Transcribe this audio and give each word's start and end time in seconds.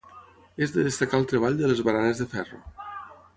És 0.67 0.71
de 0.77 0.85
destacar 0.87 1.19
el 1.23 1.27
treball 1.33 1.59
de 1.61 1.69
les 1.73 1.83
baranes 1.91 2.23
de 2.23 2.29
ferro. 2.33 2.63